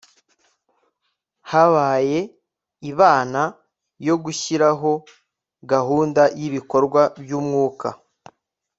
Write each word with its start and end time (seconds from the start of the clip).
habaye 1.51 2.19
ibana 2.91 3.43
yo 4.07 4.15
gushyiraho 4.23 4.91
gahunda 5.71 6.21
y'ibikorwa 6.39 7.01
by'umwaka 7.21 7.89